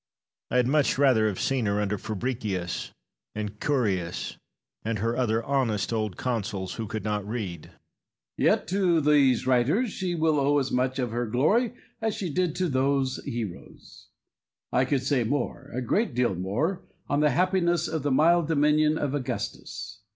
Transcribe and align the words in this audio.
I 0.49 0.57
had 0.57 0.65
much 0.67 0.97
rather 0.97 1.27
have 1.27 1.39
seen 1.39 1.67
her 1.67 1.79
under 1.79 1.95
Fabricius 1.95 2.89
and 3.35 3.59
Curius, 3.59 4.35
and 4.83 4.97
her 4.97 5.15
other 5.15 5.43
honest 5.43 5.93
old 5.93 6.17
consuls, 6.17 6.73
who 6.73 6.87
could 6.87 7.03
not 7.03 7.23
read. 7.27 7.65
Messalla. 7.65 7.75
Yet 8.37 8.67
to 8.69 9.01
these 9.01 9.45
writers 9.45 9.91
she 9.93 10.15
will 10.15 10.39
owe 10.39 10.57
as 10.57 10.71
much 10.71 10.97
of 10.97 11.11
her 11.11 11.27
glory 11.27 11.73
as 12.01 12.15
she 12.15 12.31
did 12.33 12.55
to 12.55 12.67
those 12.67 13.23
heroes. 13.25 14.07
I 14.73 14.85
could 14.85 15.03
say 15.03 15.23
more, 15.23 15.69
a 15.71 15.83
great 15.83 16.15
deal 16.15 16.33
more, 16.33 16.81
on 17.07 17.19
the 17.19 17.29
happiness 17.29 17.87
of 17.87 18.01
the 18.01 18.09
mild 18.09 18.47
dominion 18.47 18.97
of 18.97 19.13
Augustus. 19.13 19.99